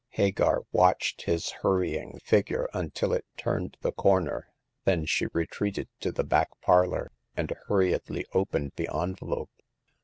[0.13, 4.47] Hagar watched his hurrying figure until it turned the corner;
[4.83, 9.51] then she retreated to the back parlor, and hurriedly opened the envel ope.